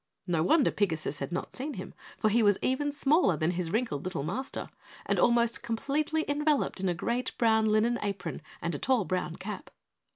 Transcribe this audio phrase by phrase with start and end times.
[0.25, 4.03] No wonder Pigasus had not seen him, for he was even smaller than his wrinkled
[4.03, 4.67] little Master
[5.05, 9.69] and almost completely enveloped in a great brown linen apron and tall brown cap.